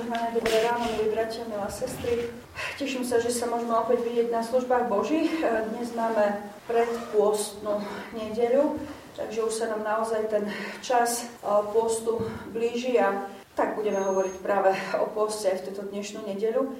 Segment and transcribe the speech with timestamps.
[0.00, 2.32] Požehnané dobré ráno, milí bratia, milá sestry.
[2.80, 5.28] Teším sa, že sa môžeme opäť vidieť na službách Božích.
[5.44, 7.84] Dnes máme predpôstnu
[8.16, 8.80] nedeľu,
[9.20, 10.48] takže už sa nám naozaj ten
[10.80, 11.28] čas
[11.76, 12.16] postu
[12.48, 14.72] blíži a tak budeme hovoriť práve
[15.04, 16.72] o poste aj v túto dnešnú nedeľu.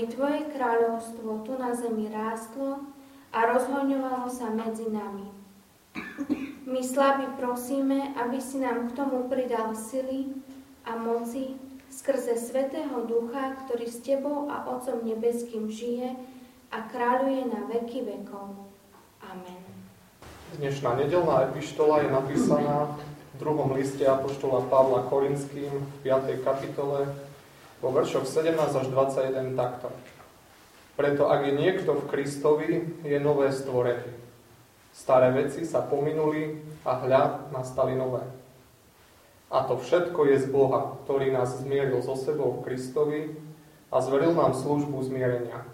[0.00, 2.88] aby Tvoje kráľovstvo tu na zemi rástlo
[3.36, 5.28] a rozhoňovalo sa medzi nami.
[6.64, 10.32] My slabí prosíme, aby si nám k tomu pridal sily
[10.88, 11.52] a moci
[11.92, 16.16] skrze Svetého Ducha, ktorý s Tebou a Otcom Nebeským žije
[16.72, 18.56] a kráľuje na veky vekov.
[19.20, 19.60] Amen.
[20.56, 26.40] Dnešná nedelná epištola je napísaná v druhom liste Apoštola Pavla Korinským v 5.
[26.40, 27.04] kapitole
[27.80, 29.88] vo veršoch 17 až 21 takto.
[31.00, 34.20] Preto ak je niekto v Kristovi, je nové stvorenie.
[34.92, 38.20] Staré veci sa pominuli a hľa nastali nové.
[39.48, 43.32] A to všetko je z Boha, ktorý nás zmieril so sebou v Kristovi
[43.88, 45.64] a zveril nám službu zmierenia.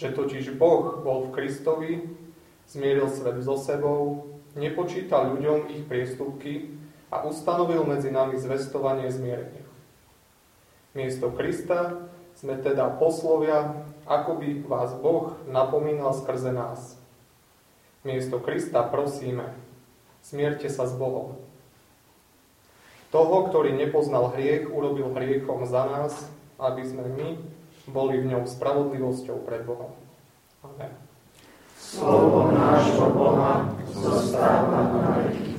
[0.00, 1.92] Že totiž Boh bol v Kristovi,
[2.66, 6.72] zmieril svet so sebou, nepočítal ľuďom ich priestupky
[7.12, 9.65] a ustanovil medzi nami zvestovanie zmierenia.
[10.96, 12.08] Miesto Krista
[12.40, 16.96] sme teda poslovia, ako by vás Boh napomínal skrze nás.
[18.00, 19.52] Miesto Krista prosíme,
[20.24, 21.36] smierte sa s Bohom.
[23.12, 26.12] Toho, ktorý nepoznal hriech, urobil hriechom za nás,
[26.56, 27.28] aby sme my
[27.92, 29.92] boli v ňom spravodlivosťou pred Bohom.
[30.64, 30.96] Amen.
[31.76, 35.52] Slovo nášho Boha zostáva na veky.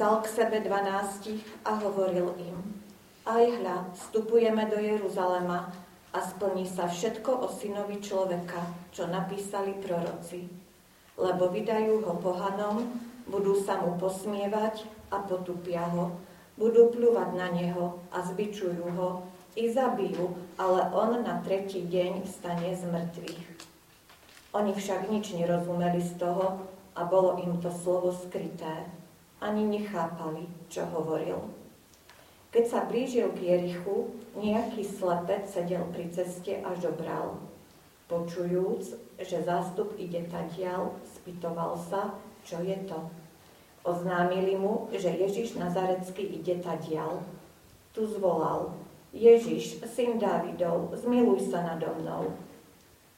[0.00, 2.56] Vzal k sebe dvanástich a hovoril im,
[3.28, 5.68] aj hľa, vstupujeme do Jeruzalema
[6.16, 8.64] a splní sa všetko o synovi človeka,
[8.96, 10.48] čo napísali proroci.
[11.20, 12.88] Lebo vydajú ho pohanom,
[13.28, 16.16] budú sa mu posmievať a potupia ho,
[16.56, 22.72] budú pľúvať na neho a zbičujú ho i zabijú, ale on na tretí deň stane
[22.72, 23.44] z mŕtvych.
[24.56, 26.56] Oni však nič nerozumeli z toho
[26.96, 28.88] a bolo im to slovo skryté.
[29.40, 31.40] Ani nechápali, čo hovoril.
[32.50, 37.40] Keď sa blížil k Jerichu, nejaký slepec sedel pri ceste a žobral.
[38.10, 38.82] Počujúc,
[39.22, 43.00] že zástup ide tadiaľ, spýtoval sa, čo je to.
[43.86, 47.24] Oznámili mu, že Ježiš Nazarecký ide tadiaľ.
[47.96, 48.76] Tu zvolal,
[49.14, 52.34] Ježiš, syn Dávidov, zmiluj sa nado mnou.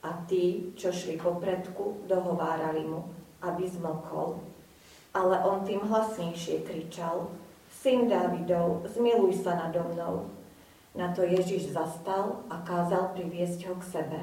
[0.06, 3.10] A tí, čo šli popredku, dohovárali mu,
[3.42, 4.51] aby zmlkol.
[5.12, 7.28] Ale on tým hlasnejšie kričal,
[7.68, 10.30] Syn Dávidov, zmiluj sa nado mnou.
[10.96, 14.20] Na to Ježiš zastal a kázal priviesť ho k sebe.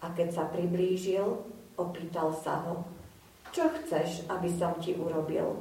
[0.00, 1.24] A keď sa priblížil,
[1.76, 2.84] opýtal sa ho,
[3.56, 5.56] čo chceš, aby som ti urobil?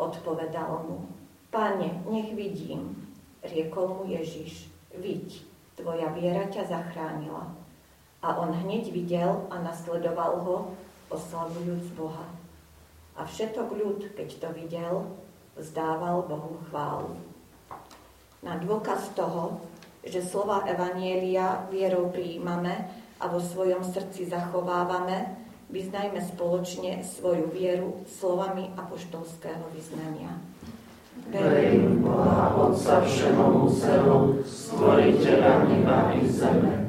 [0.00, 1.04] Odpovedal mu.
[1.52, 2.96] Pane, nech vidím.
[3.44, 4.72] Riekol mu Ježiš.
[4.96, 5.44] Viď,
[5.76, 7.52] tvoja viera ťa zachránila.
[8.24, 10.56] A on hneď videl a nasledoval ho,
[11.12, 12.24] oslavujúc Boha.
[13.16, 14.94] A všetok ľud, keď to videl,
[15.56, 17.16] vzdával Bohu chválu.
[18.44, 19.64] Na dôkaz toho,
[20.04, 22.86] že slova Evanielia vierou prijímame
[23.18, 30.38] a vo svojom srdci zachovávame, Vyznajme spoločne svoju vieru slovami apoštolského vyznania.
[31.26, 36.86] Verím Boha Otca Všemohúceho, stvoriteľa neba i zeme.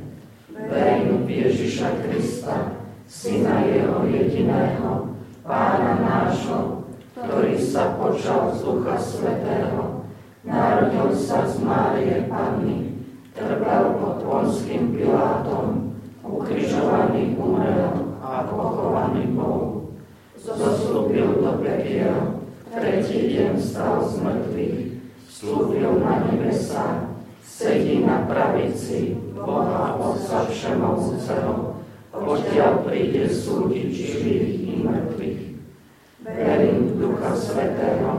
[0.53, 2.77] Verím v Ježiša Krista,
[3.10, 5.16] Syna Jeho jediného,
[5.48, 6.84] Pána nášho,
[7.16, 10.04] ktorý sa počal z Ducha Svetého,
[10.44, 13.00] narodil sa z Márie Panny,
[13.32, 19.96] trpel pod Ponským Pilátom, ukrižovaný umrel, a pochovaný bol.
[20.36, 24.80] Zostúpil do pekiel, tretí deň stal z mŕtvych,
[25.32, 27.08] vstúpil na nebesa,
[27.39, 31.76] sedí na pravici Boha Otca Všemovúceho,
[32.24, 35.41] odtiaľ príde súdiť živých i mŕtvych.
[36.25, 38.12] Verím v Ducha Svetého,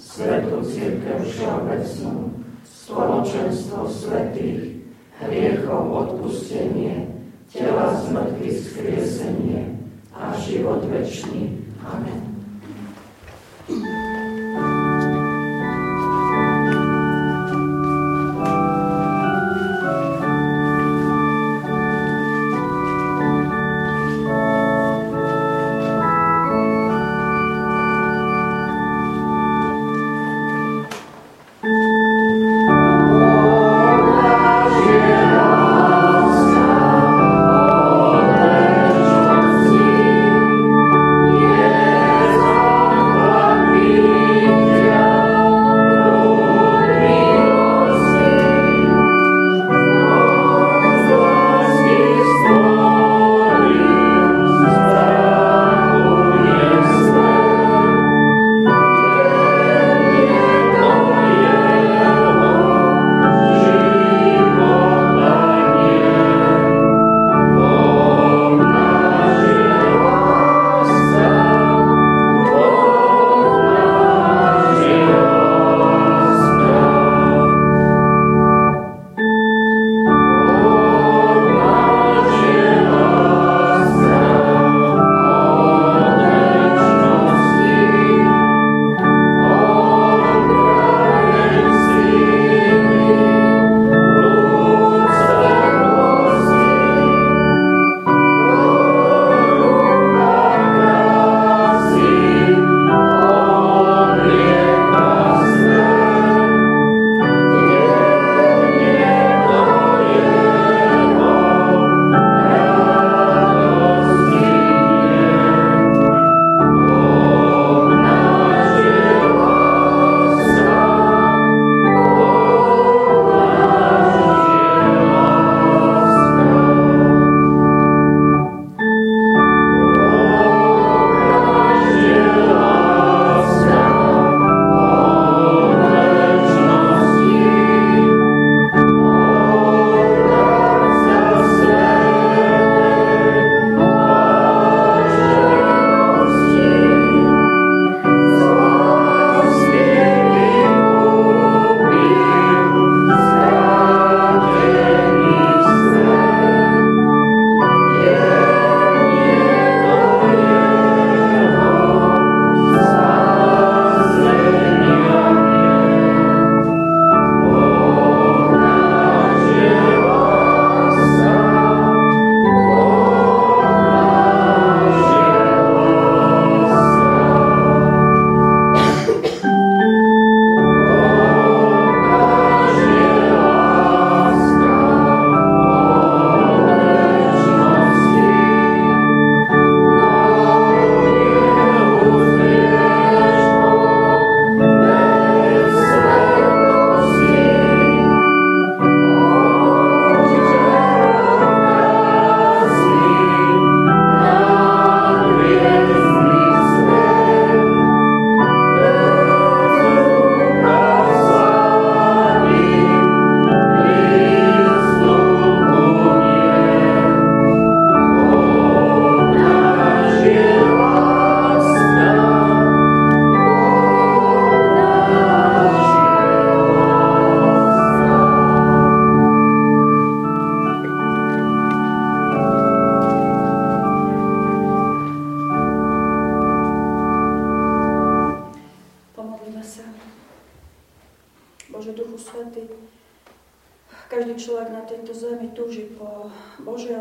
[0.00, 4.80] Svetú Církev Všeobecnú, spoločenstvo svetých,
[5.20, 7.10] hriechov odpustenie,
[7.52, 9.76] tela mŕtvych skriesenie
[10.16, 11.60] a život večný.
[11.84, 12.20] Amen.
[13.70, 14.09] Bože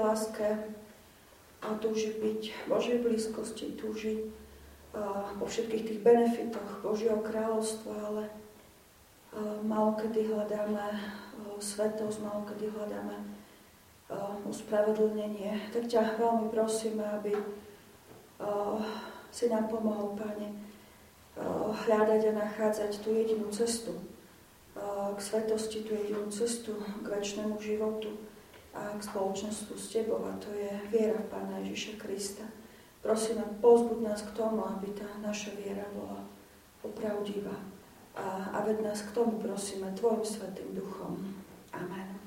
[0.09, 0.57] láske
[1.61, 4.33] a túži byť v Božej blízkosti, túži
[5.37, 8.23] po všetkých tých benefitoch Božieho kráľovstva, ale
[9.61, 10.97] malo kedy hľadáme
[11.61, 13.17] svetosť, malo kedy hľadáme
[14.49, 15.69] uspravedlnenie.
[15.69, 17.37] Tak ťa veľmi prosíme, aby
[19.29, 20.49] si nám pomohol, Pane,
[21.85, 23.93] hľadať a nachádzať tú jedinú cestu
[25.13, 28.09] k svetosti, tú jedinú cestu k väčšnému životu
[28.73, 30.21] a k spoločnosti s Tebou.
[30.25, 32.45] A to je viera v Pána Ježiša Krista.
[32.99, 36.27] Prosím, pozbuď nás k tomu, aby tá naša viera bola
[36.83, 37.55] opravdivá.
[38.19, 41.15] A, a ved nás k tomu, prosíme, Tvojim Svetým Duchom.
[41.71, 42.19] Amen.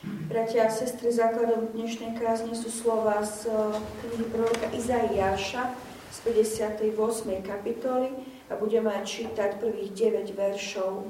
[0.00, 3.56] Bratia a sestry, základom dnešnej kázne sú slova z eh,
[4.00, 5.76] knihy proroka Izaiáša
[6.08, 6.96] z 58.
[7.44, 8.08] kapitoly
[8.48, 11.04] a budeme čítať prvých 9 veršov.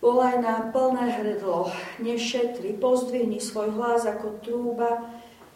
[0.00, 1.68] Volaj na plné hrdlo,
[2.00, 5.04] nešetri, pozdvihni svoj hlas ako trúba,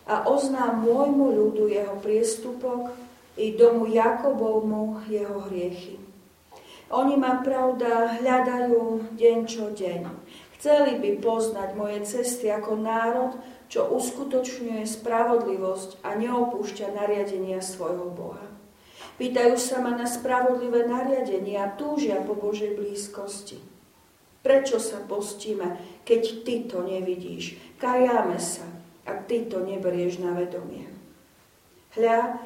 [0.05, 2.93] a oznám môjmu ľudu jeho priestupok
[3.41, 5.97] i domu Jakobovmu jeho hriechy.
[6.93, 10.05] Oni ma pravda hľadajú deň čo deň.
[10.61, 13.33] Chceli by poznať moje cesty ako národ,
[13.73, 18.45] čo uskutočňuje spravodlivosť a neopúšťa nariadenia svojho Boha.
[19.17, 23.74] Pýtajú sa ma na spravodlivé nariadenia a túžia po Božej blízkosti.
[24.45, 27.57] Prečo sa postíme, keď ty to nevidíš?
[27.81, 28.69] Kajáme sa,
[29.09, 30.85] ak ty to neberieš na vedomie.
[31.97, 32.45] Hľa,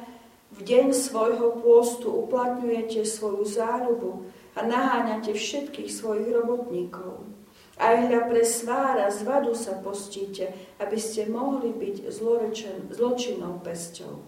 [0.55, 7.27] v deň svojho pôstu uplatňujete svoju záľubu a naháňate všetkých svojich robotníkov.
[7.75, 14.23] Aj hľa pre svára z vadu sa postíte, aby ste mohli byť zlorečen, zločinnou pesťou.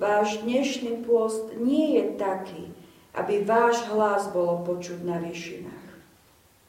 [0.00, 2.72] Váš dnešný pôst nie je taký,
[3.12, 5.79] aby váš hlas bolo počuť na výšinách.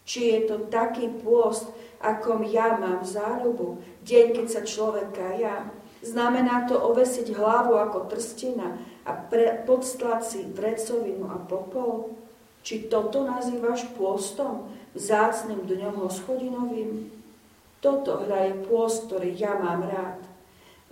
[0.06, 1.70] Či je to taký pôst,
[2.02, 5.70] akom ja mám záľubu, deň, keď sa človek ja.
[6.02, 12.18] Znamená to ovesiť hlavu ako trstina a pre, podstlať si vrecovinu a popol?
[12.66, 17.10] Či toto nazývaš pôstom, vzácným dňom hoschodinovým?
[17.82, 20.22] Toto hľa je pôst, ktorý ja mám rád.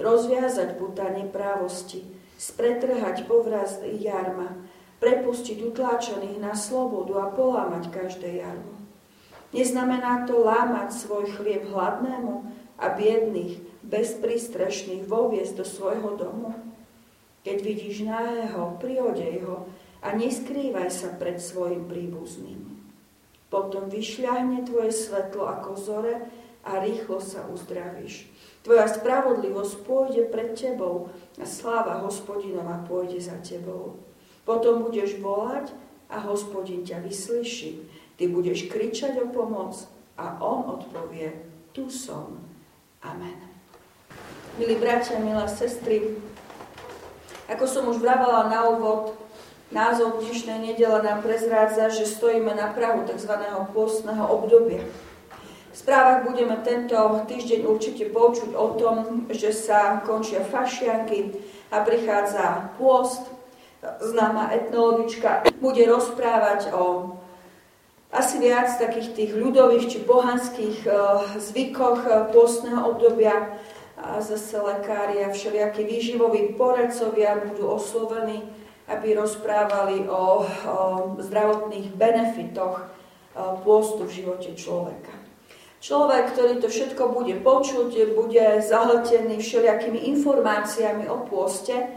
[0.02, 2.02] Rozviazať puta neprávosti,
[2.38, 4.58] spretrhať povraz jarma,
[4.98, 8.79] prepustiť utláčaných na slobodu a polámať každé jarmo.
[9.50, 12.46] Neznamená to lámať svoj chlieb hladnému
[12.78, 16.54] a biedných, bezprístrešných voviesť do svojho domu.
[17.42, 19.66] Keď vidíš náhého, priodej ho
[20.06, 22.62] a neskrývaj sa pred svojim príbuzným.
[23.50, 26.30] Potom vyšľahne tvoje svetlo ako zore
[26.62, 28.30] a rýchlo sa uzdravíš.
[28.62, 31.10] Tvoja spravodlivosť pôjde pred tebou
[31.42, 33.98] a sláva hospodinova pôjde za tebou.
[34.46, 35.74] Potom budeš volať
[36.12, 39.80] a hospodin ťa vyslyší Ty budeš kričať o pomoc
[40.20, 41.40] a on odpovie,
[41.72, 42.36] tu som.
[43.00, 43.48] Amen.
[44.60, 46.20] Milí bratia, milé sestry,
[47.48, 49.16] ako som už vravala na úvod,
[49.72, 53.40] názov dnešnej nedele nám prezrádza, že stojíme na prahu tzv.
[53.72, 54.84] postného obdobia.
[55.72, 61.40] V správach budeme tento týždeň určite počuť o tom, že sa končia fašianky
[61.72, 63.24] a prichádza pôst.
[63.80, 67.16] Známa etnologička bude rozprávať o
[68.10, 73.54] asi viac takých tých ľudových či pohanských uh, zvykoch uh, pôstneho obdobia.
[74.00, 78.48] A zase lekári a všelijakí výživoví poradcovia budú oslovení,
[78.88, 80.26] aby rozprávali o, o
[81.20, 85.14] zdravotných benefitoch uh, pôstu v živote človeka.
[85.80, 91.88] Človek, ktorý to všetko bude počuť, bude zahltený všelijakými informáciami o pôste,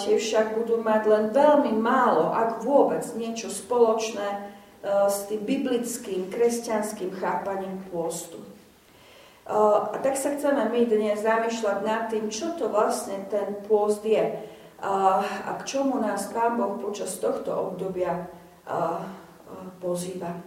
[0.00, 7.10] tie však budú mať len veľmi málo, ak vôbec niečo spoločné s tým biblickým, kresťanským
[7.18, 8.38] chápaním pôstu.
[8.38, 8.46] E,
[9.90, 14.38] a tak sa chceme my dnes zamýšľať nad tým, čo to vlastne ten pôst je
[14.78, 18.30] a k čomu nás Pán Boh počas tohto obdobia
[19.82, 20.38] pozýva.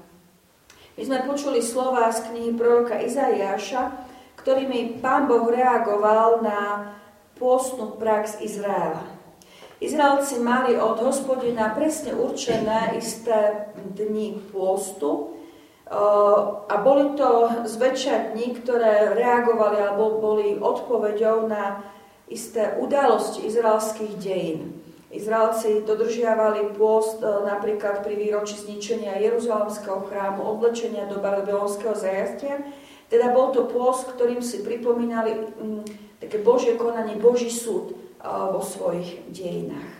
[0.95, 3.91] My sme počuli slova z knihy proroka Izaiáša,
[4.39, 6.93] ktorými Pán Boh reagoval na
[7.35, 9.03] pôstnu prax Izraela.
[9.81, 13.65] Izraelci mali od hospodina presne určené isté
[13.97, 15.33] dni pôstu
[15.89, 15.97] eh,
[16.69, 21.81] a boli to zväčša dni, ktoré reagovali alebo boli odpoveďou na
[22.29, 24.77] isté udalosti izraelských dejín.
[25.09, 32.61] Izraelci dodržiavali pôst eh, napríklad pri výročí zničenia Jeruzalemského chrámu, odlečenia do babylonského zajastia.
[33.09, 35.83] Teda bol to pôst, ktorým si pripomínali mm,
[36.21, 39.91] také Božie konanie, Boží súd vo svojich dejinách.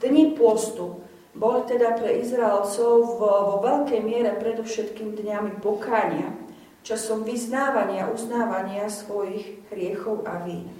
[0.00, 1.04] Dni pôstu
[1.36, 6.34] boli teda pre Izraelcov vo, veľkej miere predovšetkým dňami pokánia,
[6.82, 10.72] časom vyznávania, uznávania svojich hriechov a vín.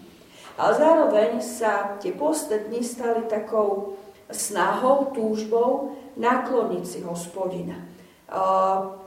[0.58, 3.94] Ale zároveň sa tie postné stali takou
[4.28, 7.86] snahou, túžbou nakloniť si hospodina.
[8.30, 8.98] Uh,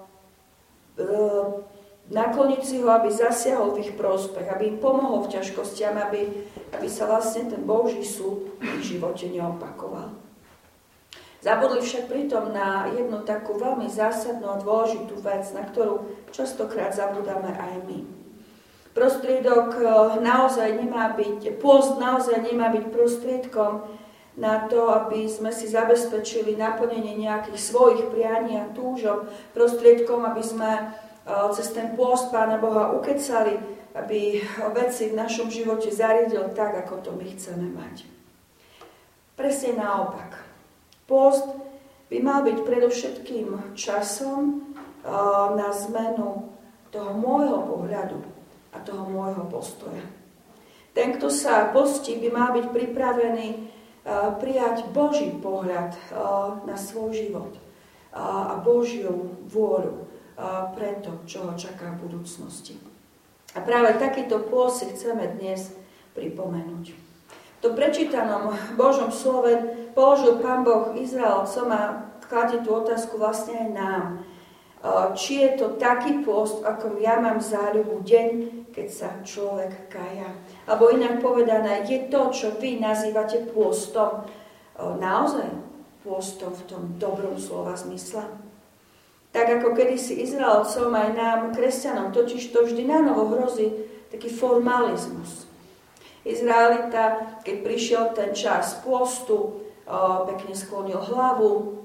[1.00, 1.73] uh,
[2.12, 6.28] nakloniť si ho, aby zasiahol v ich prospech, aby im pomohol v ťažkostiam, aby,
[6.76, 10.24] aby sa vlastne ten Boží súd v ich živote neopakoval.
[11.44, 17.52] Zabudli však pritom na jednu takú veľmi zásadnú a dôležitú vec, na ktorú častokrát zabudáme
[17.52, 18.00] aj my.
[18.96, 19.88] Prostriedok eh,
[20.24, 23.84] naozaj nemá byť, pôst naozaj nemá byť prostriedkom
[24.40, 30.96] na to, aby sme si zabezpečili naplnenie nejakých svojich prianí a túžob, prostriedkom, aby sme
[31.56, 33.56] cez ten pôst Pána Boha ukecali,
[33.94, 34.42] aby
[34.74, 38.10] veci v našom živote zariadil tak, ako to my chceme mať.
[39.38, 40.42] Presne naopak.
[41.06, 41.46] Post
[42.10, 44.72] by mal byť predovšetkým časom
[45.58, 46.54] na zmenu
[46.94, 48.20] toho môjho pohľadu
[48.74, 50.06] a toho môjho postoja.
[50.94, 53.48] Ten, kto sa postí, by mal byť pripravený
[54.38, 55.98] prijať Boží pohľad
[56.70, 57.54] na svoj život
[58.14, 60.06] a Božiu vôľu
[60.76, 62.76] pre to, čo ho čaká v budúcnosti.
[63.56, 65.72] A práve takýto pôs si chceme dnes
[66.18, 67.04] pripomenúť
[67.64, 69.56] to prečítanom Božom slove
[69.96, 74.06] položil Pán Boh Izraelcom a kladie tú otázku vlastne aj nám.
[75.16, 78.30] Či je to taký post, ako ja mám záľubu deň,
[78.76, 80.28] keď sa človek kaja.
[80.68, 84.28] Alebo inak povedané, je to, čo vy nazývate pôstom,
[85.00, 85.48] naozaj
[86.04, 88.28] pôstom v tom dobrom slova zmysle.
[89.34, 93.74] Tak ako kedysi Izraelcom aj nám, kresťanom, totiž to vždy na novo hrozí
[94.14, 95.50] taký formalizmus
[96.24, 99.68] Izraelita, keď prišiel ten čas postu,
[100.24, 101.84] pekne sklonil hlavu,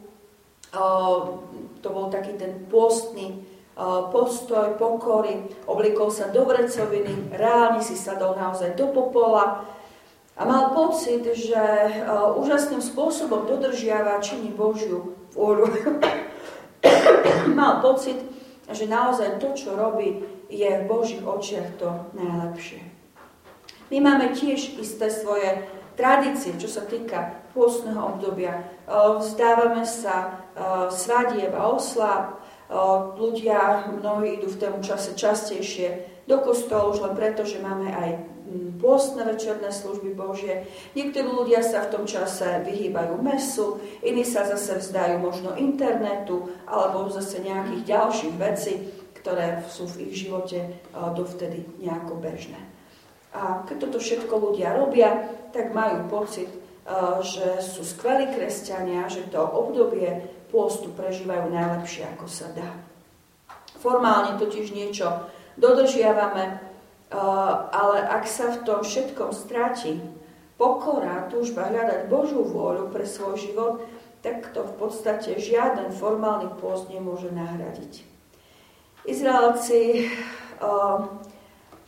[1.83, 3.43] to bol taký ten postný
[4.15, 9.67] postoj, pokory, oblikol sa do vrecoviny, reálne si sadol naozaj do popola
[10.39, 11.63] a mal pocit, že
[12.39, 15.67] úžasným spôsobom dodržiava činy Božiu vôľu.
[17.59, 18.19] mal pocit,
[18.69, 22.81] že naozaj to, čo robí, je v Božích očiach to najlepšie.
[23.89, 25.65] My máme tiež isté svoje
[25.97, 28.65] tradície, čo sa týka pôstneho obdobia.
[28.89, 30.45] Vzdávame sa
[30.93, 32.39] svadieb a oslav,
[33.17, 38.11] ľudia, mnohí idú v tom čase častejšie do kostolu, už len preto, že máme aj
[38.83, 40.69] pôstne večerné služby Božie.
[40.97, 47.11] Niektorí ľudia sa v tom čase vyhýbajú mesu, iní sa zase vzdajú možno internetu alebo
[47.13, 48.75] zase nejakých ďalších vecí,
[49.19, 52.61] ktoré sú v ich živote dovtedy nejako bežné.
[53.35, 56.49] A keď toto všetko ľudia robia, tak majú pocit,
[57.21, 62.73] že sú skvelí kresťania, že to obdobie pôstu prežívajú najlepšie, ako sa dá.
[63.77, 65.29] Formálne totiž niečo
[65.61, 66.68] dodržiavame,
[67.13, 70.01] ale ak sa v tom všetkom stráti
[70.61, 73.75] pokora, túžba hľadať Božú vôľu pre svoj život,
[74.21, 78.03] tak to v podstate žiaden formálny pôst nemôže nahradiť.
[79.09, 80.11] Izraelci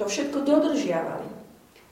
[0.01, 1.29] to všetko dodržiavali,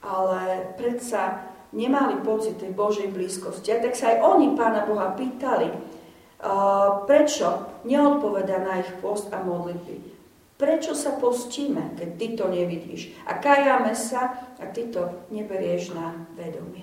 [0.00, 3.68] ale predsa nemali pocit tej Božej blízkosti.
[3.76, 9.44] A tak sa aj oni Pána Boha pýtali, uh, prečo neodpoveda na ich post a
[9.44, 10.17] modlitby.
[10.58, 13.14] Prečo sa postíme, keď ty to nevidíš?
[13.30, 16.82] A kajame sa a ty to neberieš na vedomie.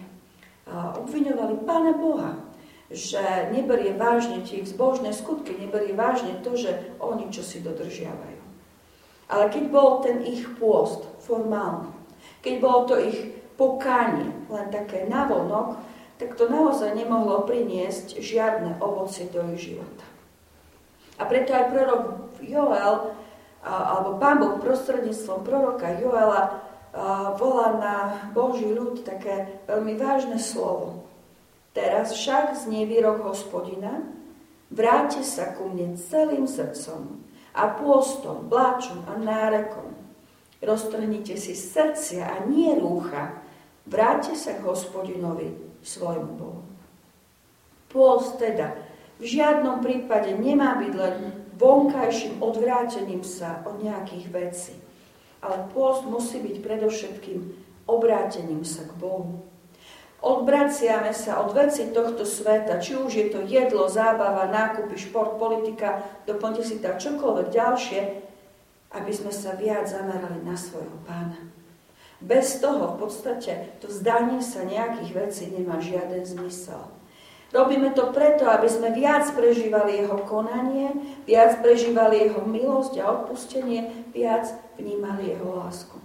[0.72, 2.40] Obviňovali Pána Boha,
[2.88, 3.20] že
[3.52, 8.42] neberie vážne tie ich zbožné skutky, neberie vážne to, že oni čo si dodržiavajú.
[9.28, 11.92] Ale keď bol ten ich pôst formálny,
[12.46, 15.82] keď bolo to ich pokánie len také navonok,
[16.16, 20.08] tak to naozaj nemohlo priniesť žiadne ovocie do ich života.
[21.20, 22.04] A preto aj prorok
[22.40, 23.18] Joel,
[23.66, 26.62] alebo Pán Boh prostredníctvom proroka Joela
[27.36, 27.96] volá na
[28.32, 31.04] Boží ľud také veľmi vážne slovo.
[31.74, 34.00] Teraz však znie výrok hospodina,
[34.72, 37.20] vráte sa ku mne celým srdcom
[37.52, 39.92] a pôstom, bláčom a nárekom.
[40.64, 43.44] Roztrhnite si srdcia a nie rúcha.
[43.86, 45.52] Vráťte sa k hospodinovi,
[45.84, 46.64] svojmu Bohu.
[47.92, 48.74] Pôst teda
[49.22, 54.76] v žiadnom prípade nemá byť len vonkajším odvrátením sa od nejakých vecí.
[55.40, 57.40] Ale pôst musí byť predovšetkým
[57.86, 59.46] obrátením sa k Bohu.
[60.26, 66.02] Odbraciame sa od veci tohto sveta, či už je to jedlo, zábava, nákupy, šport, politika,
[66.26, 68.02] doplňte si tam čokoľvek ďalšie,
[68.98, 71.38] aby sme sa viac zamerali na svojho pána.
[72.24, 76.95] Bez toho v podstate to zdanie sa nejakých vecí nemá žiaden zmysel.
[77.56, 80.92] Robíme to preto, aby sme viac prežívali jeho konanie,
[81.24, 85.96] viac prežívali jeho milosť a odpustenie, viac vnímali jeho lásku.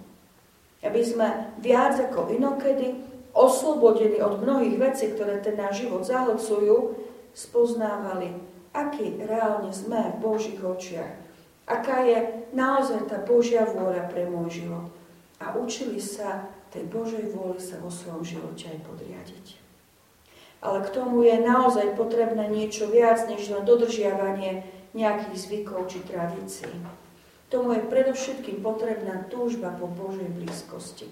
[0.86, 3.02] Aby sme viac ako inokedy,
[3.34, 6.94] oslobodení od mnohých vecí, ktoré ten náš život zahlcujú,
[7.34, 8.30] spoznávali,
[8.70, 11.18] aký reálne sme v Božích očiach.
[11.66, 14.86] Aká je naozaj tá Božia vôľa pre môj život.
[15.42, 19.69] A učili sa tej Božej vôli sa vo svojom živote aj podriadiť
[20.60, 26.72] ale k tomu je naozaj potrebné niečo viac, než len dodržiavanie nejakých zvykov či tradícií.
[27.50, 31.10] Tomu je predovšetkým potrebná túžba po Božej blízkosti.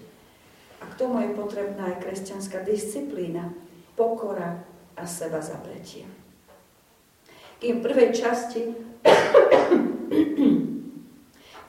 [0.79, 3.51] A k tomu je potrebná aj kresťanská disciplína,
[3.99, 4.63] pokora
[4.95, 6.07] a seba zabretie.
[7.59, 8.71] Kým v prvej časti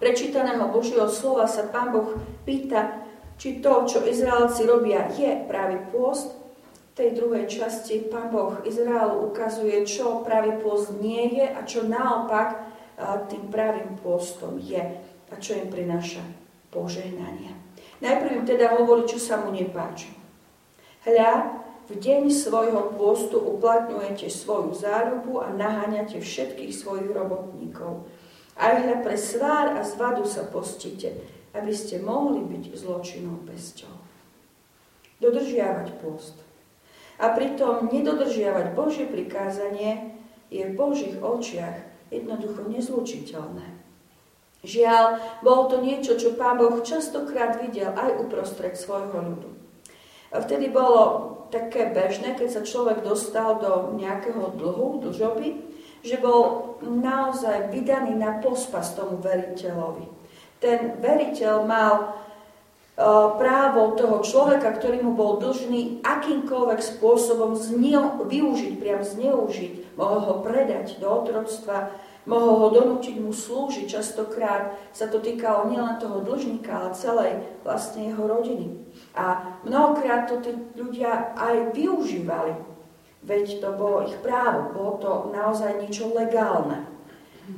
[0.03, 2.15] prečítaného Božieho slova sa Pán Boh
[2.47, 3.03] pýta,
[3.35, 6.40] či to, čo Izraelci robia, je práve pôst,
[7.01, 12.61] tej druhej časti pán Boh Izraelu ukazuje, čo pravý pôst nie je a čo naopak
[13.33, 15.01] tým pravým pôstom je
[15.33, 16.21] a čo im prináša
[16.69, 17.57] požehnanie.
[18.05, 20.13] Najprv im teda hovorí, čo sa mu nepáči.
[21.09, 28.05] Hľa, v deň svojho pôstu uplatňujete svoju zárubu a naháňate všetkých svojich robotníkov.
[28.61, 31.17] Aj hľa pre svár a zvadu sa postíte,
[31.57, 33.97] aby ste mohli byť zločinou pesťou.
[35.25, 36.37] Dodržiavať pôst
[37.21, 40.17] a pritom nedodržiavať Božie prikázanie
[40.49, 43.67] je v Božích očiach jednoducho nezlučiteľné.
[44.61, 45.05] Žiaľ,
[45.41, 49.51] bolo to niečo, čo Pán Boh častokrát videl aj uprostred svojho ľudu.
[50.31, 55.49] Vtedy bolo také bežné, keď sa človek dostal do nejakého dlhu, dlžoby,
[56.01, 60.07] že bol naozaj vydaný na pospas tomu veriteľovi.
[60.61, 62.21] Ten veriteľ mal
[63.41, 70.35] právo toho človeka, ktorý mu bol dlžný, akýmkoľvek spôsobom zneo, využiť, priam zneužiť, mohol ho
[70.45, 71.97] predať do otroctva,
[72.29, 73.89] mohol ho donútiť mu slúžiť.
[73.89, 77.33] Častokrát sa to týkalo nielen toho dlžníka, ale celej
[77.65, 78.77] vlastne jeho rodiny.
[79.17, 82.53] A mnohokrát to tí ľudia aj využívali,
[83.25, 86.85] veď to bolo ich právo, bolo to naozaj niečo legálne.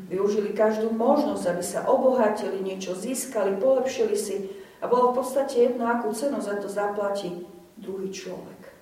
[0.08, 5.86] Využili každú možnosť, aby sa obohatili, niečo získali, polepšili si a bolo v podstate jedno,
[5.86, 7.46] akú cenu za to zaplatí
[7.78, 8.74] druhý človek.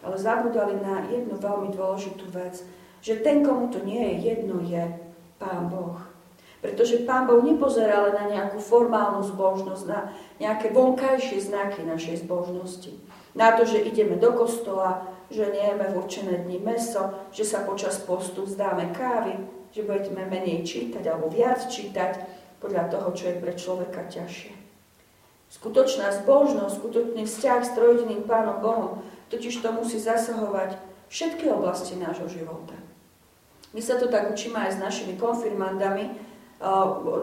[0.00, 2.64] Ale zabudali na jednu veľmi dôležitú vec,
[3.04, 4.80] že ten, komu to nie je jedno, je
[5.36, 6.00] Pán Boh.
[6.64, 10.08] Pretože Pán Boh nepozerá len na nejakú formálnu zbožnosť, na
[10.40, 12.96] nejaké vonkajšie znaky našej zbožnosti.
[13.36, 18.00] Na to, že ideme do kostola, že nejeme v určené dni meso, že sa počas
[18.00, 19.36] postu vzdáme kávy,
[19.76, 22.24] že budeme menej čítať alebo viac čítať
[22.64, 24.63] podľa toho, čo je pre človeka ťažšie.
[25.54, 30.74] Skutočná zbožnosť, skutočný vzťah s trojediným Pánom Bohom, totiž to musí zasahovať
[31.06, 32.74] všetky oblasti nášho života.
[33.70, 36.10] My sa to tak učíme aj s našimi konfirmandami.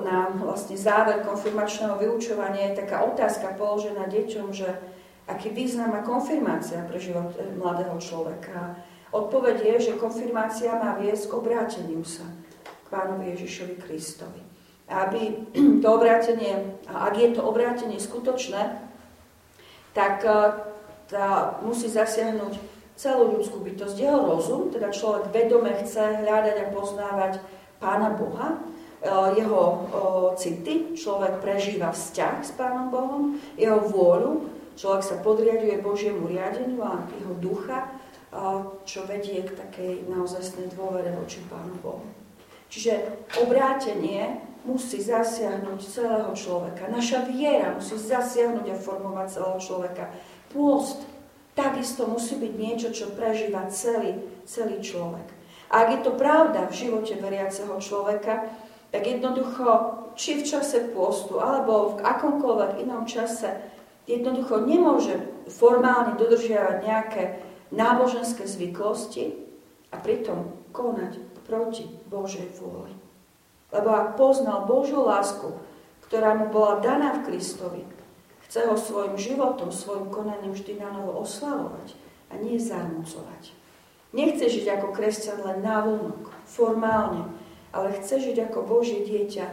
[0.04, 4.70] Na vlastne záver konfirmačného vyučovania je taká otázka položená deťom, že
[5.28, 8.76] aký význam má konfirmácia pre život e, mladého človeka.
[9.16, 12.28] Odpoveď je, že konfirmácia má viesť k obráteniu sa
[12.62, 14.51] k Pánovi Ježišovi Kristovi
[14.92, 15.22] aby
[15.82, 18.84] to obrátenie, ak je to obrátenie skutočné,
[19.96, 20.32] tak e,
[21.08, 22.60] tá musí zasiahnuť
[23.00, 23.96] celú ľudskú bytosť.
[23.96, 27.34] Jeho rozum, teda človek vedome chce hľadať a poznávať
[27.80, 29.62] Pána Boha, e, jeho
[30.36, 37.04] city, človek prežíva vzťah s Pánom Bohom, jeho vôľu, človek sa podriaduje Božiemu riadeniu a
[37.20, 37.92] jeho ducha,
[38.88, 42.08] čo vedie k takej naozajstnej dôvere voči Pánu Bohu.
[42.72, 46.86] Čiže obrátenie musí zasiahnuť celého človeka.
[46.90, 50.04] Naša viera musí zasiahnuť a formovať celého človeka.
[50.54, 51.02] Pôst
[51.58, 55.28] takisto musí byť niečo, čo prežíva celý, celý človek.
[55.72, 58.52] A ak je to pravda v živote veriaceho človeka,
[58.92, 59.68] tak jednoducho,
[60.20, 63.56] či v čase pôstu, alebo v akomkoľvek inom čase,
[64.04, 65.16] jednoducho nemôže
[65.48, 67.24] formálne dodržiavať nejaké
[67.72, 69.40] náboženské zvyklosti
[69.96, 73.01] a pritom konať proti Božej vôli.
[73.72, 75.56] Lebo ak poznal Božiu lásku,
[76.08, 77.88] ktorá mu bola daná v Kristovi,
[78.48, 81.96] chce ho svojim životom, svojim konaním vždy na novo oslavovať
[82.28, 83.56] a nie zarmucovať.
[84.12, 87.32] Nechce žiť ako kresťan len návonok, formálne,
[87.72, 89.48] ale chce žiť ako Božie dieťa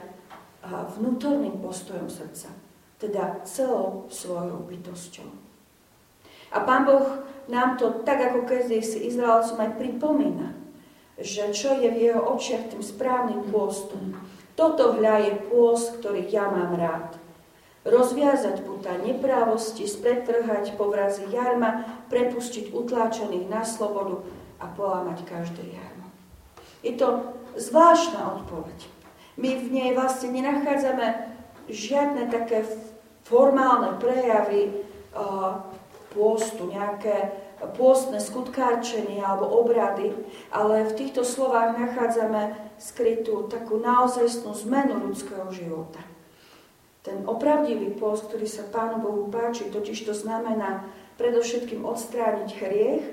[0.66, 2.50] a vnútorným postojom srdca,
[2.98, 5.30] teda celou svojou bytosťou.
[6.50, 10.58] A Pán Boh nám to, tak ako si Izraelcom aj pripomína,
[11.18, 14.14] že čo je v jeho očiach tým správnym pôstom.
[14.54, 17.14] Toto hľa je pôst, ktorý ja mám rád.
[17.86, 24.22] Rozviazať puta neprávosti, spretrhať povrazy jarma, prepustiť utláčaných na slobodu,
[24.58, 26.06] a polámať každé jarmo.
[26.82, 28.78] Je to zvláštna odpoveď.
[29.38, 31.30] My v nej vlastne nenachádzame
[31.70, 32.66] žiadne také
[33.22, 34.82] formálne prejavy
[35.14, 35.62] uh,
[36.10, 37.30] pôstu, nejaké
[37.66, 40.14] pôstne skutkárčenie alebo obrady,
[40.54, 45.98] ale v týchto slovách nachádzame skrytú takú naozajstnú zmenu ľudského života.
[47.02, 50.86] Ten opravdivý post, ktorý sa Pánu Bohu páči, totiž to znamená
[51.18, 53.04] predovšetkým odstrániť hriech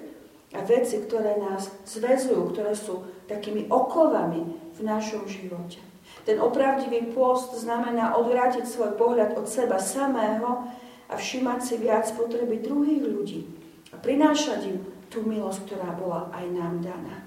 [0.53, 4.41] a veci, ktoré nás zväzujú, ktoré sú takými okovami
[4.77, 5.81] v našom živote.
[6.21, 10.69] Ten opravdivý post znamená odvrátiť svoj pohľad od seba samého
[11.09, 13.64] a všimať si viac potreby druhých ľudí
[13.95, 17.23] a prinášať im tú milosť, ktorá bola aj nám daná.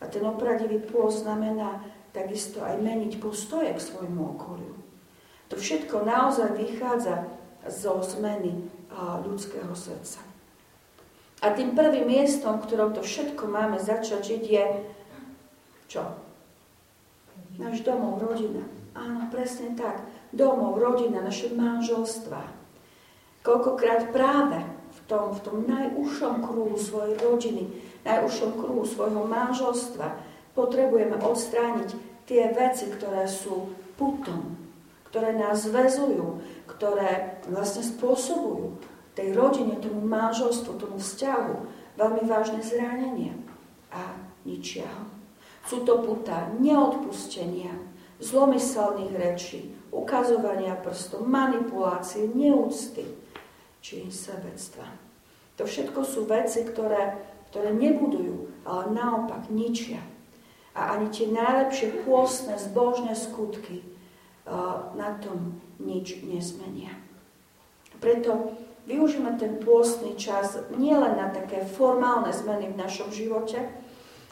[0.00, 1.80] A ten opravdivý post znamená
[2.12, 4.76] takisto aj meniť postoje k svojmu okoliu.
[5.48, 7.24] To všetko naozaj vychádza
[7.64, 8.68] zo zmeny
[9.24, 10.20] ľudského srdca.
[11.40, 14.66] A tým prvým miestom, ktorom to všetko máme začať žiť, je
[15.88, 16.04] čo?
[17.56, 18.62] Náš domov, rodina.
[18.92, 20.04] Áno, presne tak.
[20.30, 22.44] Domov, rodina, naše manželstva.
[23.40, 24.60] Koľkokrát práve
[25.10, 27.66] tom, v tom najúžšom kruhu svojej rodiny,
[28.06, 30.14] najúžšom kruhu svojho manželstva
[30.54, 31.90] potrebujeme odstrániť
[32.30, 34.54] tie veci, ktoré sú putom,
[35.10, 36.38] ktoré nás zväzujú,
[36.70, 38.78] ktoré vlastne spôsobujú
[39.18, 41.54] tej rodine, tomu manželstvu, tomu vzťahu
[41.98, 43.34] veľmi vážne zranenie
[43.90, 44.14] a
[44.46, 45.04] ničia ho.
[45.66, 47.74] Sú to puta neodpustenia,
[48.22, 53.19] zlomyselných rečí, ukazovania prstom, manipulácie, neúcty
[53.80, 54.86] či sebectva.
[55.60, 57.20] To všetko sú veci, ktoré,
[57.52, 60.00] ktoré nebudujú, ale naopak ničia.
[60.72, 63.82] A ani tie najlepšie pôstne, zbožné skutky
[64.46, 66.94] uh, na tom nič nezmenia.
[68.00, 68.56] Preto
[68.88, 73.60] využíme ten pôstny čas nielen na také formálne zmeny v našom živote,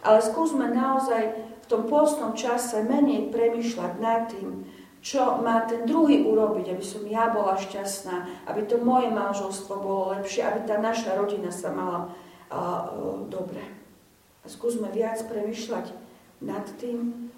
[0.01, 4.64] ale skúsme naozaj v tom pôstnom čase menej premyšľať nad tým,
[4.99, 10.14] čo má ten druhý urobiť, aby som ja bola šťastná, aby to moje manželstvo bolo
[10.18, 12.11] lepšie, aby tá naša rodina sa mala
[12.51, 13.62] uh, dobre.
[14.42, 15.94] A skúsme viac premyšľať
[16.42, 17.30] nad tým,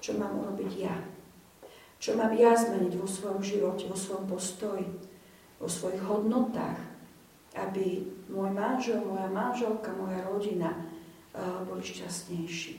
[0.00, 0.96] čo mám urobiť ja.
[1.96, 4.84] Čo mám ja zmeniť vo svojom živote, vo svojom postoji,
[5.56, 6.76] vo svojich hodnotách,
[7.56, 10.76] aby môj manžel, moja manželka, moja rodina
[11.64, 12.76] boli šťastnejší.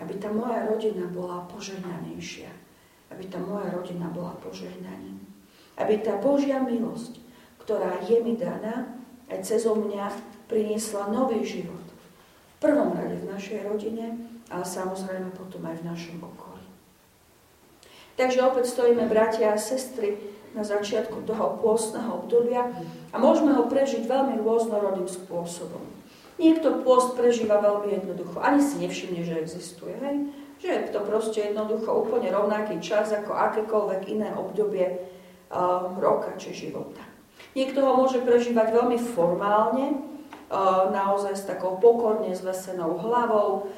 [0.00, 2.67] Aby tá moja rodina bola požehnanejšia.
[3.08, 5.22] Aby tá moja rodina bola požehnaním.
[5.78, 7.20] Aby tá Božia milosť,
[7.62, 8.98] ktorá je mi daná,
[9.28, 10.12] aj cez mňa
[10.48, 11.84] priniesla nový život.
[12.58, 14.18] V prvom rade v našej rodine,
[14.50, 16.66] ale samozrejme potom aj v našom okolí.
[18.18, 20.18] Takže opäť stojíme, bratia a sestry,
[20.56, 22.72] na začiatku toho pôstneho obdobia
[23.12, 25.84] a môžeme ho prežiť veľmi rôznorodým spôsobom.
[26.38, 28.38] Niekto pôst prežíva veľmi jednoducho.
[28.38, 29.94] Ani si nevšimne, že existuje.
[29.98, 30.16] Hej?
[30.58, 36.50] Že je to proste jednoducho úplne rovnaký čas ako akékoľvek iné obdobie uh, roka či
[36.50, 37.02] života.
[37.54, 43.70] Niekto ho môže prežívať veľmi formálne, uh, naozaj s takou pokorne zvesenou hlavou.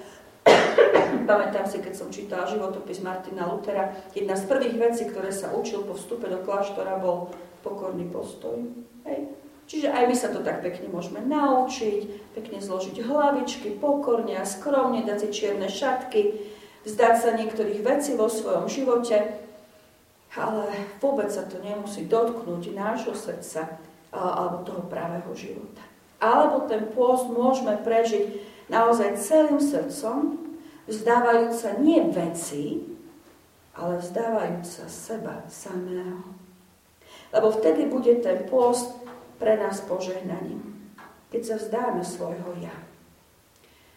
[1.29, 5.85] Pamätám si, keď som čítala životopis Martina Lutera, jedna z prvých vecí, ktoré sa učil
[5.85, 7.29] po vstupe do kláštora, bol
[7.61, 8.57] pokorný postoj.
[9.05, 9.37] Hej?
[9.71, 15.07] Čiže aj my sa to tak pekne môžeme naučiť, pekne zložiť hlavičky, pokorne a skromne,
[15.07, 16.35] dať si čierne šatky,
[16.85, 19.41] vzdať sa niektorých vecí vo svojom živote,
[20.37, 20.65] ale
[21.03, 23.79] vôbec sa to nemusí dotknúť nášho srdca
[24.15, 25.83] alebo toho pravého života.
[26.21, 30.37] Alebo ten pôst môžeme prežiť naozaj celým srdcom,
[30.87, 32.85] vzdávajúc sa nie veci,
[33.75, 36.21] ale vzdávajúc sa seba samého.
[37.31, 38.93] Lebo vtedy bude ten pôst
[39.41, 40.93] pre nás požehnaním,
[41.33, 42.75] keď sa vzdáme svojho ja.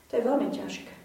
[0.10, 1.03] To je veľmi ťažké.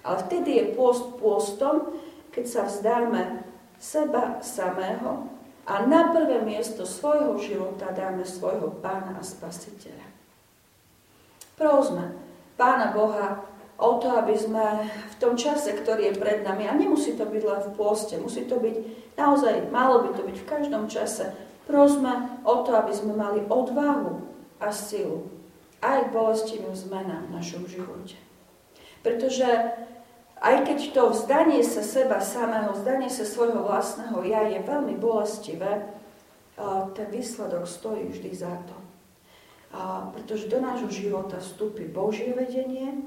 [0.00, 1.92] Ale vtedy je pôst pôstom,
[2.30, 3.44] keď sa vzdáme
[3.76, 5.28] seba samého
[5.68, 10.06] a na prvé miesto svojho života dáme svojho pána a spasiteľa.
[11.56, 12.16] Prosme
[12.56, 13.44] pána Boha
[13.76, 17.42] o to, aby sme v tom čase, ktorý je pred nami, a nemusí to byť
[17.44, 18.76] len v pôste, musí to byť
[19.16, 21.32] naozaj, malo by to byť v každom čase,
[21.70, 24.26] Prosme o to, aby sme mali odvahu
[24.58, 25.30] a silu
[25.78, 28.18] aj k bolestivým zmenám v našom živote.
[29.00, 29.48] Pretože
[30.40, 35.92] aj keď to vzdanie sa seba samého, vzdanie sa svojho vlastného ja je veľmi bolestivé,
[36.96, 38.76] ten výsledok stojí vždy za to.
[39.70, 43.04] A pretože do nášho života vstúpi Božie vedenie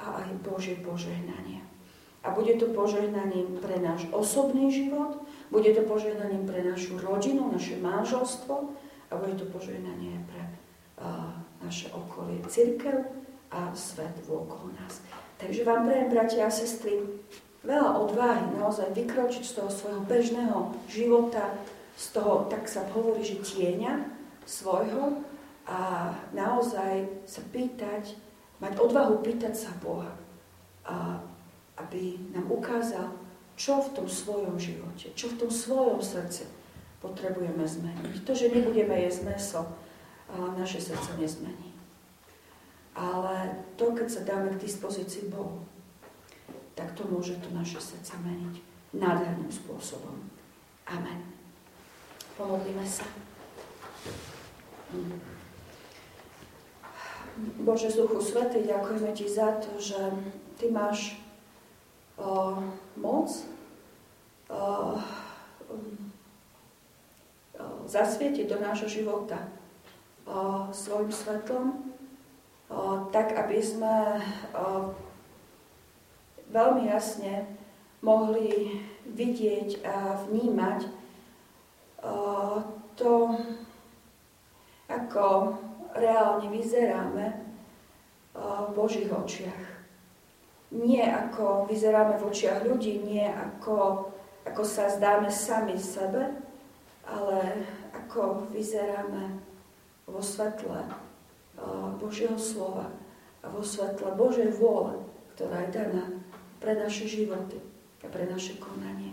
[0.00, 1.62] a aj Božie požehnanie.
[2.24, 5.20] A bude to požehnaním pre náš osobný život,
[5.52, 8.54] bude to požehnaním pre našu rodinu, naše manželstvo
[9.08, 10.42] a bude to požehnanie pre
[11.60, 13.23] naše okolie, církev
[13.54, 14.98] a svet vôkol nás.
[15.38, 16.98] Takže vám prajem, bratia a sestry,
[17.62, 21.54] veľa odvahy naozaj vykročiť z toho svojho bežného života,
[21.94, 24.10] z toho, tak sa hovorí, že tieňa
[24.42, 25.22] svojho
[25.70, 28.18] a naozaj sa pýtať,
[28.58, 30.12] mať odvahu pýtať sa Boha,
[30.84, 31.22] a
[31.80, 33.08] aby nám ukázal,
[33.54, 36.44] čo v tom svojom živote, čo v tom svojom srdci
[36.98, 38.26] potrebujeme zmeniť.
[38.26, 39.62] To, že nebudeme jesť meso,
[40.58, 41.63] naše srdce nezmení.
[42.94, 45.66] Ale to, keď sa dáme k dispozícii Bohu,
[46.78, 48.54] tak to môže to naše srdce meniť
[48.94, 50.14] nádherným spôsobom.
[50.86, 51.26] Amen.
[52.38, 53.06] Pomodlíme sa.
[57.62, 59.98] Bože Duchu Svetý, ďakujeme Ti za to, že
[60.54, 61.18] Ty máš
[62.14, 62.62] o,
[62.94, 63.26] moc
[64.46, 64.62] o, o,
[67.90, 69.50] zasvietiť do nášho života
[70.26, 71.93] o, svojim svetlom,
[73.12, 74.18] tak aby sme
[76.50, 77.46] veľmi jasne
[78.04, 80.80] mohli vidieť a vnímať
[82.94, 83.12] to,
[84.88, 85.24] ako
[85.96, 87.26] reálne vyzeráme
[88.34, 89.62] v Božích očiach.
[90.74, 94.10] Nie ako vyzeráme v očiach ľudí, nie ako,
[94.42, 96.34] ako sa zdáme sami sebe,
[97.06, 97.62] ale
[97.94, 99.38] ako vyzeráme
[100.10, 100.82] vo svetle
[102.00, 102.92] Božieho slova
[103.40, 105.00] a vo svetle Božej vôle,
[105.36, 106.04] ktorá je daná
[106.60, 107.60] pre naše životy
[108.00, 109.12] a pre naše konanie.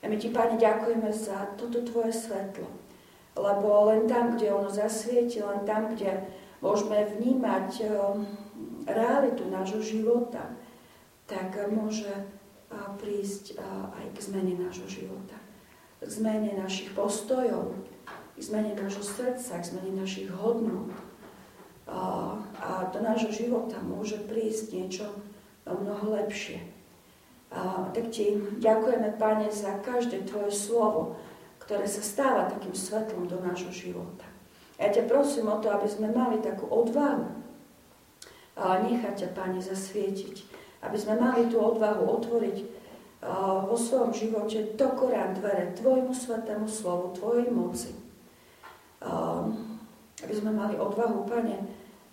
[0.00, 2.68] A my ti, Pane, ďakujeme za toto Tvoje svetlo,
[3.36, 6.24] lebo len tam, kde ono zasvieti, len tam, kde
[6.64, 7.84] môžeme vnímať
[8.88, 10.56] realitu nášho života,
[11.28, 12.08] tak môže
[13.00, 13.60] prísť
[13.96, 15.36] aj k zmene nášho života.
[16.00, 17.76] K zmene našich postojov,
[18.36, 20.88] k zmene nášho srdca, k zmene našich hodnot.
[21.90, 25.06] A do nášho života môže prísť niečo
[25.66, 26.62] mnoho lepšie.
[27.50, 31.18] A tak ti ďakujeme, Pane, za každé Tvoje slovo,
[31.58, 34.26] ktoré sa stáva takým svetlom do nášho života.
[34.78, 37.26] Ja ťa prosím o to, aby sme mali takú odvahu
[38.54, 42.56] a nechať ťa, Pane, zasvietiť aby sme mali tú odvahu otvoriť
[43.68, 47.92] vo svojom živote do Korán dvere Tvojmu svetému slovu, Tvojej moci.
[49.00, 49.48] Uh,
[50.20, 51.56] aby sme mali odvahu, Pane,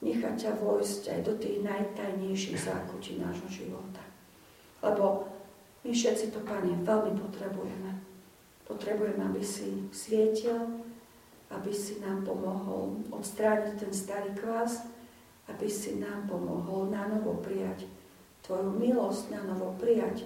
[0.01, 4.03] nechať ťa vojsť aj do tých najtajnejších zákutí nášho života.
[4.81, 5.25] Lebo
[5.81, 7.91] my všetci to, Pane, veľmi potrebujeme.
[8.67, 10.83] Potrebujeme, aby si svietil,
[11.49, 14.83] aby si nám pomohol odstrániť ten starý kvás,
[15.47, 17.87] aby si nám pomohol na novo prijať
[18.47, 20.23] Tvoju milosť na novo prijať,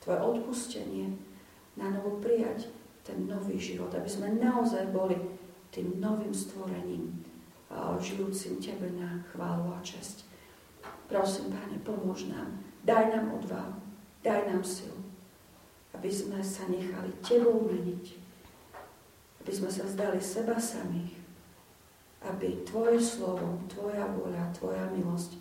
[0.00, 1.12] Tvoje odpustenie
[1.76, 2.72] na novo prijať
[3.04, 5.20] ten nový život, aby sme naozaj boli
[5.68, 7.23] tým novým stvorením,
[8.04, 10.28] žijúcim Tebe na chválu a česť.
[11.08, 13.76] Prosím, Pane, pomôž nám, daj nám odvahu,
[14.20, 15.00] daj nám silu,
[15.96, 18.04] aby sme sa nechali Tebou meniť,
[19.40, 21.16] aby sme sa zdali seba samých,
[22.24, 25.40] aby Tvoje slovo, Tvoja vôľa, Tvoja milosť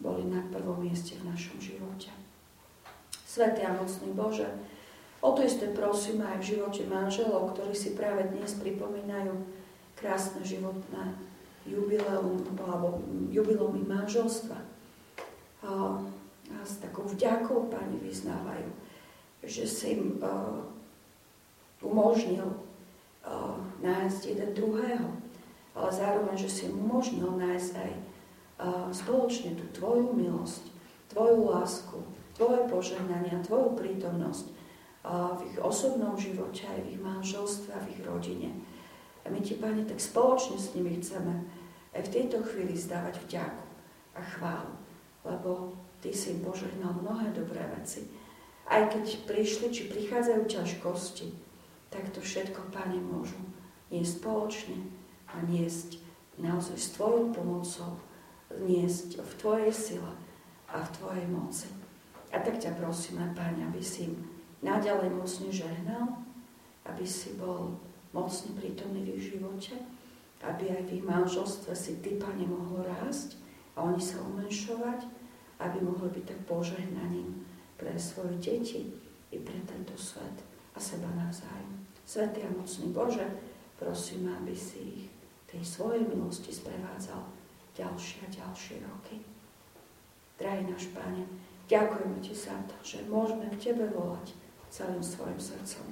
[0.00, 2.12] boli na prvom mieste v našom živote.
[3.28, 4.48] Svetý a mocný Bože,
[5.20, 9.34] o to isté prosím aj v živote manželov, ktorí si práve dnes pripomínajú
[9.98, 11.27] krásne životné
[11.68, 13.04] jubileum alebo
[13.84, 14.58] manželstva.
[15.62, 15.68] A,
[16.48, 18.68] a s takou vďakou Pani vyznávajú,
[19.44, 20.64] že si im uh,
[21.84, 25.08] umožnil uh, nájsť jeden druhého,
[25.76, 27.92] ale zároveň, že si im umožnil nájsť aj
[28.90, 30.66] spoločne tú Tvoju milosť,
[31.14, 31.98] Tvoju lásku,
[32.34, 34.46] Tvoje požehnania, Tvoju prítomnosť
[35.08, 38.50] v ich osobnom živote, aj v ich manželstve v ich rodine.
[39.22, 41.46] A my Ti, Pane, tak spoločne s nimi chceme
[41.98, 43.66] aj v tejto chvíli zdávať vďaku
[44.14, 44.74] a chválu,
[45.26, 48.06] lebo Ty si požehnal mnohé dobré veci.
[48.70, 51.34] Aj keď prišli, či prichádzajú ťažkosti,
[51.90, 53.42] tak to všetko, Pane, môžu
[53.90, 54.78] niesť spoločne
[55.26, 55.98] a niesť
[56.38, 57.98] naozaj s Tvojou pomocou
[58.62, 60.12] niesť v Tvojej sile
[60.70, 61.66] a v Tvojej moci.
[62.30, 64.22] A tak ťa prosíme, Páň, aby si im
[64.62, 66.14] naďalej mocne žehnal,
[66.86, 67.74] aby si bol
[68.14, 69.74] mocne prítomný v ich živote,
[70.42, 73.38] aby aj v ich manželstve si Ty, Pane, mohol rásť
[73.74, 75.00] a oni sa umenšovať,
[75.58, 77.46] aby mohli byť tak požehnaním
[77.78, 78.90] pre svoje deti
[79.30, 80.42] i pre tento svet
[80.74, 81.86] a seba navzájom.
[82.06, 83.26] Svetý a mocný Bože,
[83.78, 85.04] prosím, aby si ich
[85.48, 87.22] tej svojej milosti sprevádzal
[87.78, 89.22] ďalšie a ďalšie roky.
[90.38, 91.24] Drahý náš Pane,
[91.70, 94.34] ďakujeme Ti za to, že môžeme k Tebe volať
[94.68, 95.86] celým svojim srdcom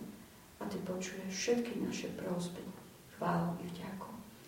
[0.61, 2.62] a Ty počuješ všetky naše prosby,
[3.16, 3.95] chválu i vďaku.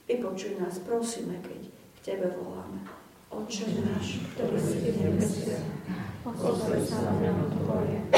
[0.09, 2.81] Vypočuj nás, prosíme, keď k Tebe voláme.
[3.29, 5.61] Oče náš, ktorý si v nebesiach,
[6.25, 8.09] posvedť sa meno Tvoje,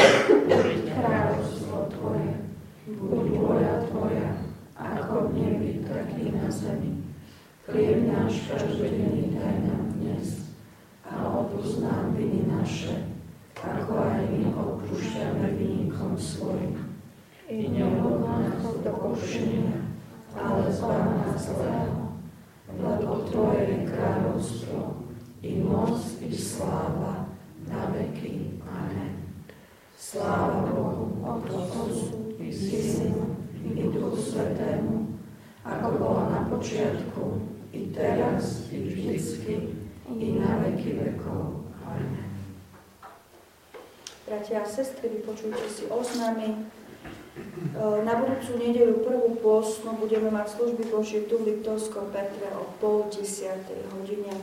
[0.47, 2.47] buď kráľovstvo Tvoje,
[2.87, 4.31] buď vôľa Tvoja,
[4.79, 7.11] ako v nebi, tak i na zemi.
[7.67, 10.47] Chlieb náš každodenný daj nám dnes
[11.03, 13.19] a odpúsť nám viny naše,
[13.59, 16.87] ako aj my odpúšťame vynikom svojim.
[17.51, 19.90] I neuvod nás do pokušenia,
[20.37, 22.15] ale zbav nás zlého,
[22.79, 24.79] lebo Tvoje je kráľovstvo,
[25.43, 27.27] i moc, i sláva,
[27.69, 28.61] na veky.
[28.67, 29.25] Amen.
[29.99, 35.17] Sláva Bohu, Otcu, i Synu, i Duchu Svetému,
[35.65, 37.41] ako bolo na počiatku,
[37.73, 39.55] i teraz, i vždycky,
[40.19, 41.65] i na veky vekov.
[41.87, 42.31] Amen.
[44.27, 46.55] Bratia a sestry, vypočujte si oznámy.
[47.31, 52.67] E, na budúcu nedelu prvú pôstnu budeme mať služby Božie tu v Liptovskom Petre o
[52.83, 54.35] pol desiatej hodine.
[54.35, 54.43] E,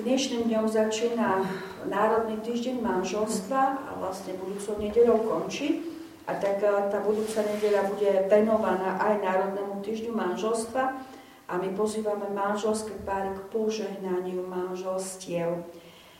[0.00, 1.44] dnešným dňom začína
[1.92, 5.84] Národný týždeň manželstva a vlastne budúcou nedelou končí.
[6.24, 10.84] A tak e, tá budúca nedeľa bude venovaná aj Národnému týždňu manželstva
[11.48, 15.64] a my pozývame manželské páry k požehnaniu manželstiev.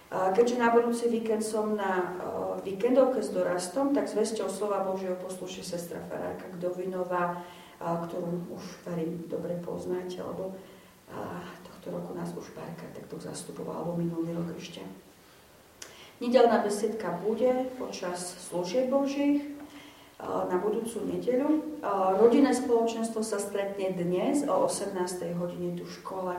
[0.08, 2.16] Keďže na budúci víkend som na
[2.64, 7.44] víkendovke s dorastom, tak s vesťou slova Božieho poslúši sestra Farárka Kdovinová,
[7.78, 10.56] ktorú už verím dobre poznáte, lebo
[11.68, 14.80] tohto roku nás už párka takto zastupovala, alebo minulý rok ešte.
[16.24, 19.44] Nedelná besedka bude počas služieb Božích
[20.18, 21.78] na budúcu nedeľu.
[22.18, 24.98] Rodinné spoločenstvo sa stretne dnes o 18.
[25.38, 26.34] hodine tu v škole.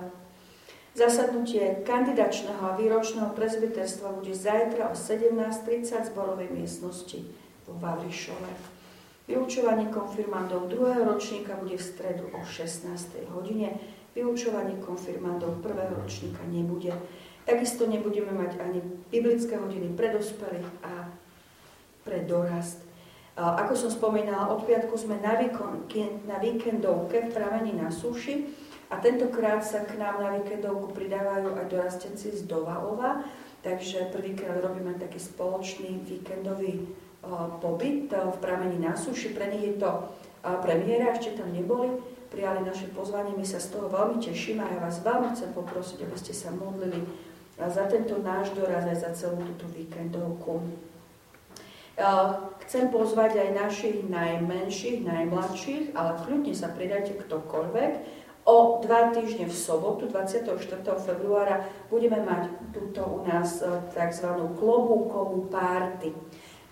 [1.00, 7.24] Zasadnutie kandidačného a výročného prezbyterstva bude zajtra o 17.30 v zborovej miestnosti
[7.64, 8.52] vo Vavrišove.
[9.32, 12.92] Vyučovanie konfirmandov druhého ročníka bude v stredu o 16.
[13.32, 13.80] hodine.
[14.12, 16.92] Vyučovanie konfirmandov prvého ročníka nebude.
[17.48, 21.16] Takisto nebudeme mať ani biblické hodiny pre dospelých a
[22.04, 22.84] pre dorast.
[23.40, 25.40] Ako som spomínala, od piatku sme na
[26.44, 32.34] víkendovke v pramení na suši a tentokrát sa k nám na víkendovku pridávajú aj dorastenci
[32.34, 33.22] z Dovalova,
[33.62, 36.90] takže prvýkrát robíme taký spoločný víkendový
[37.22, 39.38] uh, pobyt uh, v pramení na suši.
[39.38, 42.02] Pre nich je to uh, premiéra, ešte tam neboli,
[42.34, 46.06] prijali naše pozvanie, my sa z toho veľmi tešíme a ja vás veľmi chcem poprosiť,
[46.06, 47.06] aby ste sa modlili
[47.60, 50.64] za tento náš doraz aj za celú túto víkendovku.
[52.64, 57.92] Chcem pozvať aj našich najmenších, najmladších, ale kľudne sa pridajte ktokoľvek,
[58.50, 60.58] O dva týždne v sobotu, 24.
[61.06, 64.26] februára, budeme mať túto u nás e, tzv.
[64.58, 66.10] klobúkovú párty.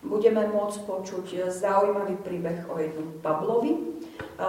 [0.02, 3.78] Budeme môcť počuť e, zaujímavý príbeh o jednom Pavlovi.
[3.78, 3.82] E,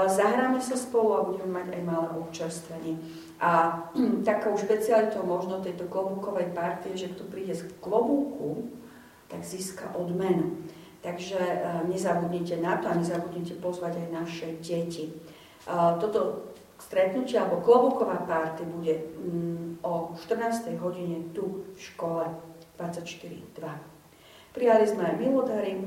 [0.09, 2.97] zahráme sa spolu a budeme mať aj malé občerstvenie.
[3.45, 3.85] A
[4.29, 8.73] takou špecialitou možno tejto klobúkovej párty je, že kto príde z klobúku,
[9.29, 10.65] tak získa odmenu.
[11.05, 11.39] Takže
[11.93, 15.15] nezabudnite na to a nezabudnite pozvať aj naše deti.
[16.03, 20.79] Toto stretnutie alebo klobúková párty bude mm, o 14.
[20.79, 22.25] hodine tu v škole
[22.79, 23.99] 24.2.
[24.55, 25.79] Prijali sme aj milodary.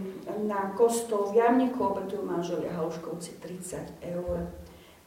[0.47, 4.47] Na kostol v Jamniku obetujú manželia Haluškovci 30 eur.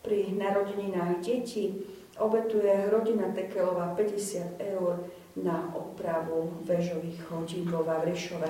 [0.05, 1.81] Pri narodeninách detí
[2.21, 5.09] obetuje rodina Tekelová 50 eur
[5.41, 8.49] na opravu vežových hodín vo Vavrišove.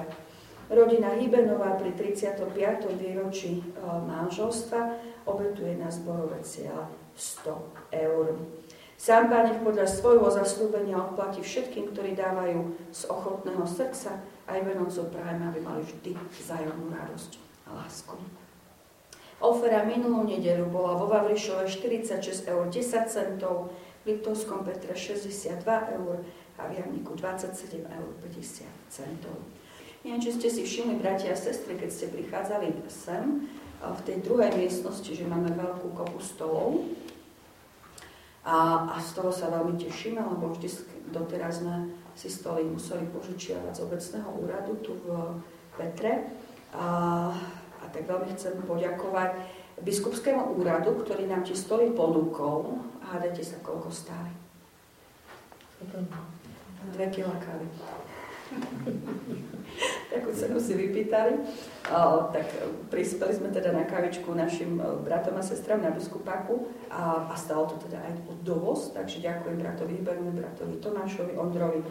[0.73, 2.49] Rodina Hybenová pri 35.
[2.97, 4.81] výročí e, manželstva
[5.29, 8.27] obetuje na zborové cieľa 100 eur.
[8.95, 15.11] Sám Pán nech podľa svojho zaslúbenia odplatí všetkým, ktorí dávajú z ochotného srdca aj venocov
[15.13, 17.31] prajeme, aby mali vždy vzájomnú radosť
[17.69, 18.17] a lásku.
[19.45, 25.65] Ofera minulú nedelu bola vo Vavrišove 46 eur 10 centov, v Liptovskom Petre 62
[26.01, 26.25] eur
[26.61, 29.37] a v Jamniku 27 eur 50 centov.
[30.05, 33.49] Neviem, či ste si všimli, bratia a sestry, keď ste prichádzali sem,
[33.85, 36.89] v tej druhej miestnosti, že máme veľkú kopu stolov,
[38.45, 40.69] a, a z toho sa veľmi tešíme, lebo vždy
[41.09, 45.09] doteraz sme si stoly museli požičiavať z obecného úradu tu v
[45.81, 46.29] Petre.
[46.77, 46.87] A,
[47.81, 49.35] a tak veľmi chcem poďakovať
[49.81, 52.85] biskupskému úradu, ktorý nám tie stoly ponúkol.
[53.01, 54.31] A hádajte sa, koľko stáli.
[56.93, 57.67] Dve kila kávy.
[60.15, 61.33] Takú cenu si vypýtali.
[61.91, 62.47] O, tak
[62.87, 67.77] prispeli sme teda na kavičku našim bratom a sestram na biskupáku a, a stalo to
[67.91, 71.83] teda aj od dovoz, takže ďakujem bratovi Hybernu, bratovi Tomášovi, Ondrovi,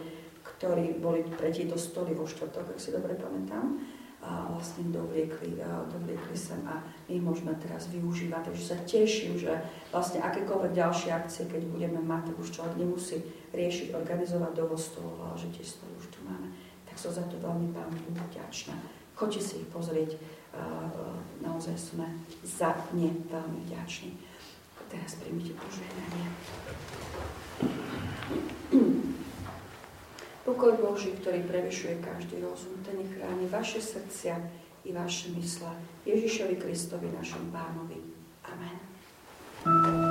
[0.56, 3.84] ktorí boli pre tieto stoly vo štvrtok, ak si dobre pamätám.
[4.24, 5.60] A vlastne dovliekli,
[5.91, 6.80] dovliekli sem a
[7.12, 8.47] my môžeme teraz využívať.
[8.47, 9.51] Takže sa teším, že
[9.91, 13.20] vlastne akékoľvek ďalšie akcie, keď budeme mať, tak už človek nemusí
[13.54, 16.49] riešiť, organizovať dovoz toho, ale že tie stoly už tu máme.
[16.89, 17.95] Tak som za to veľmi Pánu
[18.30, 18.74] vďačná.
[19.14, 20.18] Choďte si ich pozrieť,
[21.41, 22.10] naozaj sme
[22.41, 24.18] za ne veľmi vďační.
[24.89, 26.28] Teraz príjmite požehnanie.
[30.49, 34.38] Pokoj Boží, ktorý prevyšuje každý rozum, ten chráni vaše srdcia
[34.86, 35.72] i vaše mysle.
[36.06, 37.97] Ježišovi Kristovi, našom pánovi.
[38.45, 40.03] Amen.